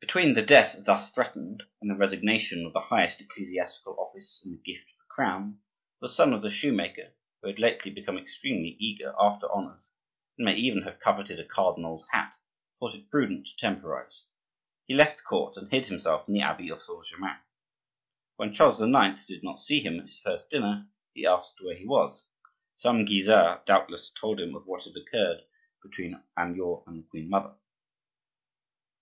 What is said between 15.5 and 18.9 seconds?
and hid himself in the abbey of Saint Germain. When Charles